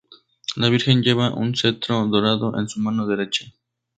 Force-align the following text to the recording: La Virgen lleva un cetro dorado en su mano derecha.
La 0.55 0.69
Virgen 0.69 1.03
lleva 1.03 1.31
un 1.31 1.53
cetro 1.55 2.07
dorado 2.07 2.57
en 2.57 2.67
su 2.67 2.79
mano 2.79 3.05
derecha. 3.05 3.45